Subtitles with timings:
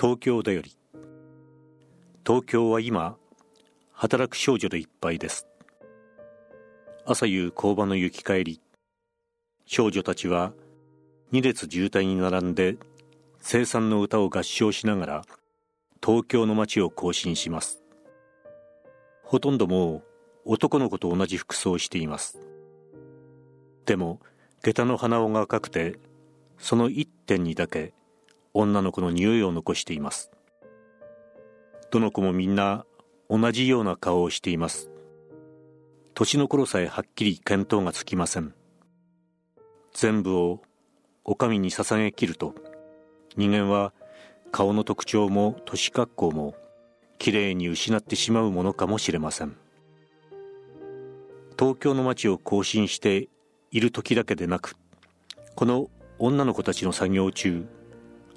[0.00, 0.76] 東京だより。
[2.24, 3.16] 東京は今
[3.90, 5.48] 働く少女でいっぱいです。
[7.04, 8.60] 朝夕工場の行き帰り。
[9.66, 10.52] 少女たちは
[11.32, 12.76] 二列渋滞に並んで
[13.40, 15.22] 生産の歌を合唱しながら
[16.00, 17.82] 東京の街を行進します。
[19.24, 22.38] ほとんどもう男の子と同じ服装をしています。
[23.84, 24.20] でも
[24.62, 25.98] 下駄の鼻緒が赤くて
[26.56, 27.94] その一点にだけ
[28.54, 30.30] 女の子の匂いを残しています。
[31.90, 32.84] どの子もみんな
[33.30, 34.90] 同じような顔をしています。
[36.14, 38.54] 年の頃さえはっきり見当がつきません。
[39.94, 40.62] 全部を
[41.24, 42.54] お上に捧げ切ると
[43.36, 43.92] 人間は
[44.50, 46.54] 顔の特徴も年格好も
[47.18, 49.56] きれいに失ってしまうものかもしれません。
[51.58, 53.28] 東京の街を行進して
[53.72, 54.76] いる時だけでなく
[55.56, 55.88] この
[56.20, 57.66] 女の子たちの作業中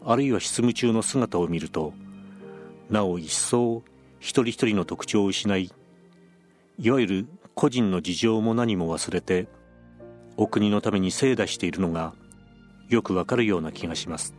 [0.03, 1.93] あるいは執務中の姿を見ると
[2.89, 3.83] なお一層
[4.19, 5.71] 一人一人の特徴を失い
[6.79, 9.47] いわゆる個人の事情も何も忘れて
[10.37, 12.13] お国のために精打しているのが
[12.89, 14.35] よくわかるような気がします。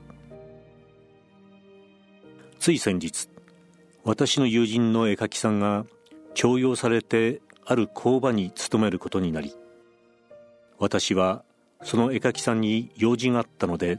[2.62, 3.28] つい先日
[4.04, 5.84] 私の友人の絵描きさんが
[6.32, 9.52] 徴用されてある工場に勤めることになり
[10.78, 11.42] 私は
[11.82, 13.98] その絵描きさんに用事があったので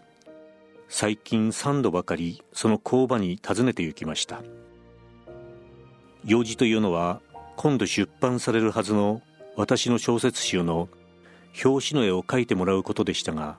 [0.96, 4.44] 最近3度ばかりその工場に訪ねて行きました。
[6.24, 7.20] 用事というのは
[7.56, 9.24] 今度出版されるはずの
[9.56, 10.90] 私の小説集の
[11.66, 13.58] 表紙の絵を描いてもらうことでしたが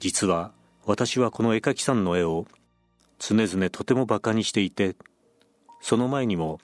[0.00, 0.52] 実は
[0.86, 2.46] 私はこの絵描きさんの絵を
[3.18, 4.96] 常々とても馬鹿にしていて
[5.82, 6.60] その前にも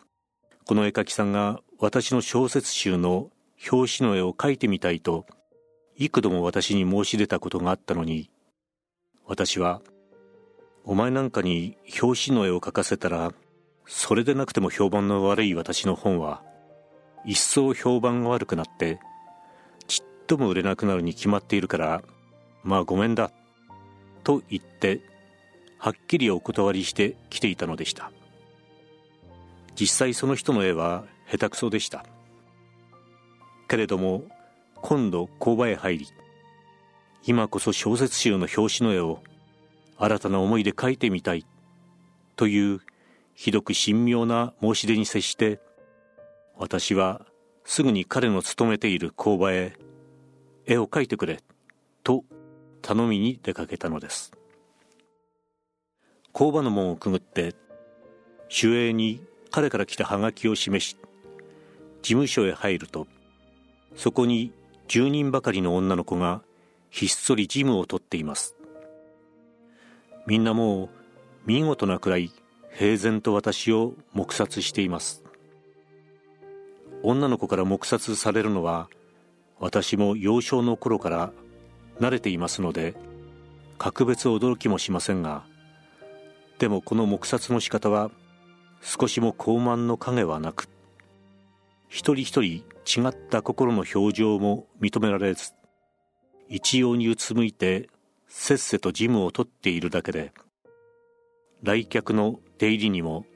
[0.64, 3.28] この絵描きさんが私の小説集の
[3.70, 5.26] 表紙の絵を描いてみたいと
[5.98, 8.30] 幾度も私に申し出たことがあったのに
[9.28, 9.82] 私は
[10.84, 13.32] お前なんかに表紙の絵を描かせたら
[13.86, 16.42] それでなくても評判の悪い私の本は
[17.24, 18.98] 一層評判が悪くなって
[19.86, 22.02] ちっとも売れなくなるに決まっているから
[22.64, 23.30] まあごめんだ
[24.24, 25.00] と言って
[25.78, 28.10] はっきりお断りして来ていたのでした。
[29.78, 32.04] 実際その人の絵は下手くそでした。
[33.68, 34.24] けれども
[34.76, 36.08] 今度工場へ入り
[37.26, 39.22] 今こそ小説集の表紙の絵を
[39.98, 41.44] 新たな思いで描いてみたい
[42.36, 42.80] という
[43.34, 45.60] ひどく神妙な申し出に接して
[46.56, 47.26] 私は
[47.64, 49.74] すぐに彼の勤めている工場へ
[50.66, 51.40] 絵を描いてくれ
[52.02, 52.24] と
[52.82, 54.32] 頼みに出かけたのです。
[56.32, 57.54] 工場の門をくぐって
[58.62, 59.20] 守衛に
[59.50, 60.96] 彼から来たハガキを示し
[62.02, 63.06] 事務所へ入ると
[63.96, 64.52] そこに
[64.88, 66.42] 10人ばかりの女の子が
[66.90, 68.56] ひっそり事務を取っています。
[70.26, 70.88] みんなもう
[71.46, 72.30] 見事なくらい
[72.72, 75.24] 平然と私を黙殺しています。
[77.02, 78.88] 女の子から黙殺されるのは
[79.60, 81.32] 私も幼少の頃から
[82.00, 82.94] 慣れていますので
[83.76, 85.44] 格別驚きもしませんが
[86.58, 88.10] でもこの黙殺の仕方は
[88.80, 90.68] 少しも高慢の影はなく
[91.88, 95.52] 一人一人違った心の表情も認められず
[96.48, 97.88] 一様にうつむいて
[98.26, 100.32] せっせと事務を取っているだけで
[101.62, 103.26] 来客の出入りにも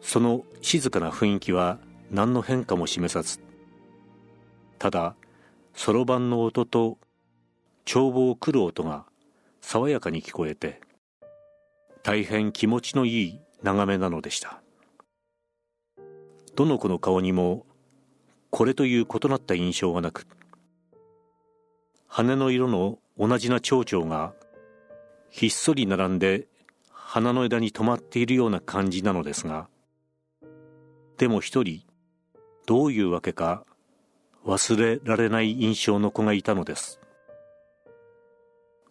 [0.00, 1.78] その静かな雰囲気は
[2.10, 3.40] 何の変化も示さず
[4.78, 5.16] ただ
[5.74, 6.98] そろばんの音と
[7.84, 9.04] 帳簿を来る音が
[9.60, 10.80] 爽やかに聞こえて
[12.02, 14.62] 大変気持ちのいい眺めなのでした。
[16.56, 17.66] どの子の顔にも
[18.50, 20.26] これという異なった印象がなく
[22.18, 24.32] 羽の色の同じな蝶々が
[25.28, 26.46] ひっそり並んで
[26.90, 29.68] 花の枝に止まっているような感じなのですが
[31.18, 31.82] でも一人
[32.64, 33.66] どういうわけか
[34.46, 37.00] 忘れられない印象の子がいたのです。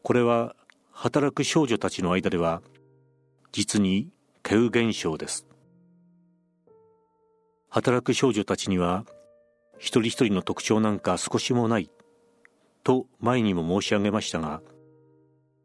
[0.03, 0.55] これは
[0.91, 2.61] 働く少女たちの間では
[3.51, 4.09] 実に
[4.43, 5.47] 稀有現象です。
[7.69, 9.03] 働く少女たちには
[9.79, 11.89] 一人一人の特徴なんか少しもない。
[12.85, 14.61] と前にも申し上げましたが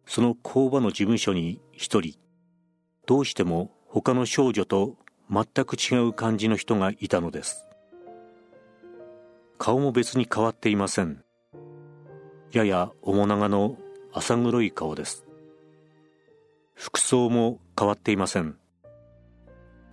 [0.07, 2.19] その工場の事務所に一人
[3.07, 4.97] どうしても他の少女と
[5.31, 7.67] 全く違う感じの人がいたのです。
[9.59, 11.23] 顔も別に変わっていません。
[12.53, 13.77] やや面長の
[14.13, 15.25] 浅黒い顔です。
[16.75, 18.57] 服装も変わっていません。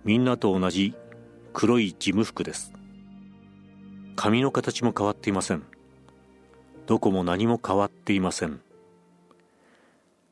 [0.04, 0.94] みんなと同じ
[1.52, 2.72] 黒い事務服です。
[4.16, 5.64] 髪の形も変わっていません。
[6.88, 8.62] どこも何も変わっていません。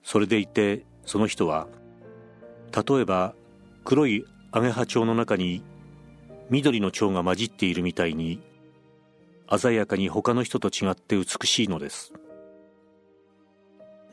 [0.03, 1.69] それでいてその人は
[2.75, 3.35] 例えば
[3.85, 5.63] 黒いアゲハチョウの中に
[6.49, 8.41] 緑の蝶が混じっているみたいに
[9.55, 12.15] 鮮やかに他の人と違って美しいのです。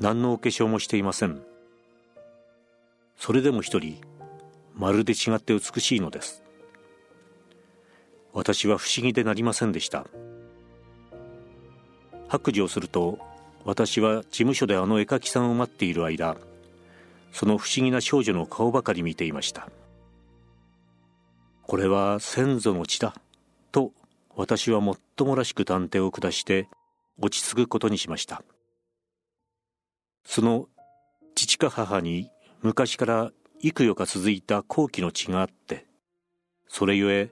[0.01, 1.41] 何のお化粧もしていません。
[3.15, 4.01] それでも一人
[4.75, 6.43] まるで違って美しいのです。
[8.33, 10.07] 私は不思議でなりませんでした。
[12.33, 13.19] 白状すると
[13.63, 16.35] 私は事務所であの絵描きさんを待っている間
[17.31, 19.69] その不思議な少女の顔ばかり見ていました。
[21.63, 23.13] これは先祖の血だ
[23.71, 23.91] と
[24.35, 26.67] 私はもっともらしく探偵を下して
[27.19, 28.43] 落ち着くことにしました。
[30.25, 30.67] その
[31.35, 32.31] 父か母に
[32.61, 33.31] 昔から
[33.61, 35.85] 幾夜か続いた後期の血があって
[36.67, 37.29] それゆえ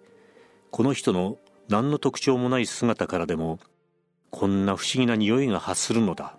[0.69, 1.37] この人の
[1.69, 3.59] 何の特徴もない姿からでも
[4.31, 6.37] こんな不思議な匂いが発するのだ。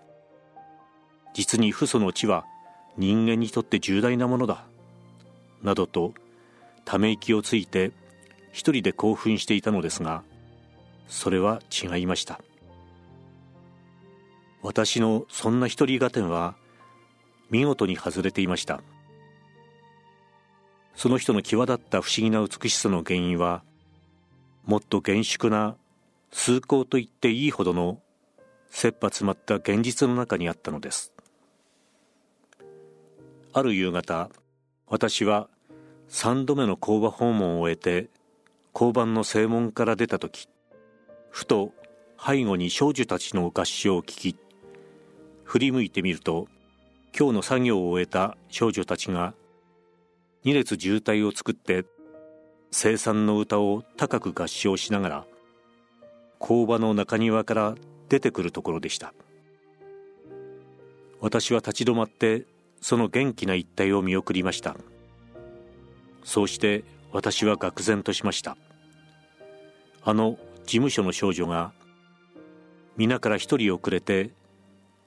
[1.34, 2.44] 実に父祖の地は
[2.96, 4.64] 人間にとって重大なものだ。
[5.62, 6.14] などと
[6.84, 7.92] ため息をついて
[8.50, 10.24] 一人で興奮していたのですが
[11.06, 12.40] それは違いました。
[14.62, 16.54] 私のそんな一人合点は
[17.50, 18.82] 見事に外れていました。
[20.94, 23.62] その人の際立った不思議な美しさの原因は
[24.64, 25.76] もっと厳粛な
[26.32, 28.00] 崇高と言っていいほどの
[28.68, 31.12] 切羽詰まった現実の中にあったのです。
[33.52, 34.30] ある夕方
[34.86, 35.48] 私は
[36.08, 38.08] 三度目の工場訪問を終えて
[38.74, 40.48] 交番の正門から出た時
[41.30, 41.72] ふと
[42.18, 44.36] 背後に少女たちの合唱を聞き
[45.44, 46.48] 振り向いてみると
[47.18, 49.34] 今日の作業を終えた少女たちが
[50.44, 51.84] 二列渋滞を作って
[52.70, 55.26] 生産の歌を高く合唱しながら
[56.42, 57.76] 工場の中庭から
[58.08, 59.14] 出てくるところでした。
[61.20, 62.46] 私は立ち止まって
[62.80, 64.76] その元気な一帯を見送りました。
[66.24, 68.56] そうして私は愕然としました。
[70.02, 71.72] あの事務所の少女が
[72.96, 74.32] 皆から一人遅れて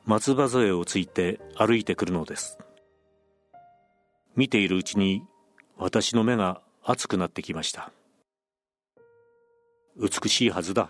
[0.05, 2.57] 松葉杖をついて歩いてくるのです。
[4.37, 5.21] 見ているうちに
[5.77, 7.91] 私の目が熱くなってきました。
[9.97, 10.87] 美しいはずだ。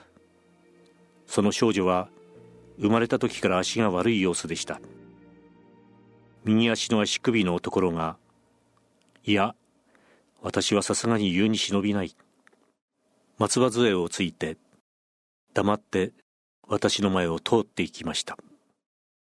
[1.28, 2.10] その少女は
[2.80, 4.80] 生まれた時から足が悪い様子でした。
[6.44, 8.18] 右足の足首のところが
[9.24, 9.56] いや
[10.42, 12.16] 私はさすがに言うに忍びない。
[13.38, 14.58] 松葉杖をついて
[15.54, 16.14] 黙って
[16.68, 18.38] 私の前を通っていきました。